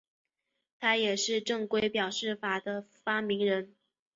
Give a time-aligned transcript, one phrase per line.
[0.79, 3.67] 他也是正规表示法的发明者。